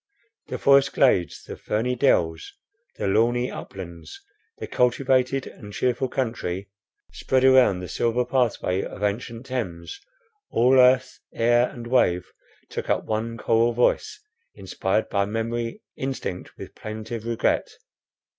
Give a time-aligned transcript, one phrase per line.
[0.47, 2.53] The forest glades, the ferny dells,
[2.97, 4.19] and lawny uplands,
[4.57, 6.71] the cultivated and cheerful country
[7.11, 9.99] spread around the silver pathway of ancient Thames,
[10.49, 12.25] all earth, air, and wave,
[12.67, 14.19] took up one choral voice,
[14.55, 17.69] inspired by memory, instinct with plaintive regret.